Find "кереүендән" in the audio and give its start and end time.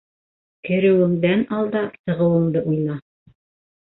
0.69-1.43